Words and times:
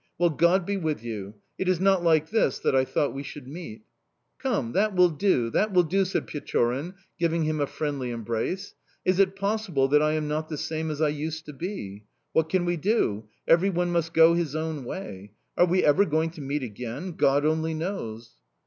Well, 0.17 0.31
God 0.31 0.65
be 0.65 0.77
with 0.77 1.03
you!... 1.03 1.35
It 1.59 1.69
is 1.69 1.79
not 1.79 2.03
like 2.03 2.31
this 2.31 2.57
that 2.57 2.75
I 2.75 2.85
thought 2.85 3.13
we 3.13 3.21
should 3.21 3.47
meet." 3.47 3.83
"Come! 4.39 4.71
That 4.71 4.95
will 4.95 5.09
do, 5.11 5.51
that 5.51 5.71
will 5.73 5.83
do!" 5.83 6.05
said 6.05 6.25
Pechorin, 6.25 6.95
giving 7.19 7.43
him 7.43 7.59
a 7.61 7.67
friendly 7.67 8.09
embrace. 8.09 8.73
"Is 9.05 9.19
it 9.19 9.35
possible 9.35 9.87
that 9.89 10.01
I 10.01 10.13
am 10.13 10.27
not 10.27 10.49
the 10.49 10.57
same 10.57 10.89
as 10.89 11.03
I 11.03 11.09
used 11.09 11.45
to 11.45 11.53
be?... 11.53 12.05
What 12.33 12.49
can 12.49 12.65
we 12.65 12.77
do? 12.77 13.27
Everyone 13.47 13.91
must 13.91 14.11
go 14.11 14.33
his 14.33 14.55
own 14.55 14.85
way... 14.85 15.33
Are 15.55 15.67
we 15.67 15.83
ever 15.85 16.03
going 16.05 16.31
to 16.31 16.41
meet 16.41 16.63
again? 16.63 17.11
God 17.11 17.45
only 17.45 17.75
knows!" 17.75 18.31